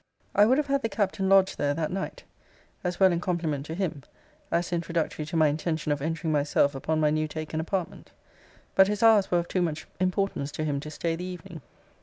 [0.33, 2.23] I would have had the Captain lodge there that night,
[2.83, 4.01] as well in compliment to him,
[4.51, 8.09] as introductory to my intention of entering myself upon my new taken apartment:
[8.73, 11.61] but his hours were of too much importance to him to stay the evening.